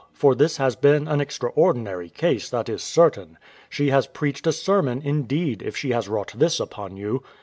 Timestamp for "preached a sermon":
4.07-4.99